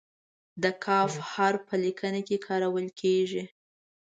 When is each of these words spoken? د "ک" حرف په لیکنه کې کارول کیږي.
د 0.63 0.65
"ک" 0.83 0.85
حرف 1.31 1.61
په 1.69 1.75
لیکنه 1.83 2.19
کې 2.27 2.37
کارول 2.47 2.87
کیږي. 2.99 3.43